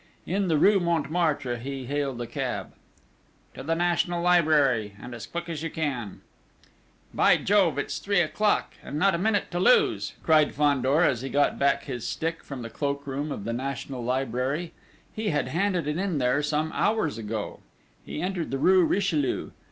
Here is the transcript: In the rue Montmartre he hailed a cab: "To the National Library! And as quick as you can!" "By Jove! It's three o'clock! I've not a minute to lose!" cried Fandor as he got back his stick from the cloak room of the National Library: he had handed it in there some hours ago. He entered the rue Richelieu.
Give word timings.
In 0.25 0.47
the 0.47 0.57
rue 0.57 0.79
Montmartre 0.79 1.57
he 1.57 1.85
hailed 1.85 2.19
a 2.21 2.25
cab: 2.25 2.73
"To 3.53 3.61
the 3.61 3.75
National 3.75 4.19
Library! 4.19 4.95
And 4.99 5.13
as 5.13 5.27
quick 5.27 5.47
as 5.47 5.61
you 5.61 5.69
can!" 5.69 6.21
"By 7.13 7.37
Jove! 7.37 7.77
It's 7.77 7.99
three 7.99 8.19
o'clock! 8.19 8.73
I've 8.83 8.95
not 8.95 9.13
a 9.13 9.19
minute 9.19 9.51
to 9.51 9.59
lose!" 9.59 10.13
cried 10.23 10.55
Fandor 10.55 11.03
as 11.03 11.21
he 11.21 11.29
got 11.29 11.59
back 11.59 11.83
his 11.83 12.03
stick 12.07 12.43
from 12.43 12.63
the 12.63 12.69
cloak 12.71 13.05
room 13.05 13.31
of 13.31 13.43
the 13.43 13.53
National 13.53 14.03
Library: 14.03 14.73
he 15.13 15.29
had 15.29 15.49
handed 15.49 15.85
it 15.87 15.97
in 15.99 16.17
there 16.17 16.41
some 16.41 16.71
hours 16.73 17.19
ago. 17.19 17.59
He 18.03 18.21
entered 18.23 18.49
the 18.49 18.57
rue 18.57 18.83
Richelieu. 18.83 19.51